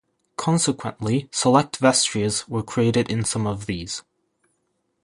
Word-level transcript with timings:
Consequently, 0.35 1.29
select 1.31 1.77
vestries 1.79 2.47
were 2.49 2.63
created 2.63 3.11
in 3.11 3.23
some 3.23 3.45
of 3.45 3.67
these. 3.67 4.01